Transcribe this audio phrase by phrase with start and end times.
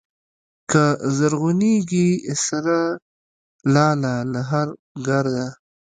[0.71, 2.07] کله زرغونېږي
[2.47, 2.77] سره
[3.73, 4.71] لاله له هره
[5.07, 5.47] ګرده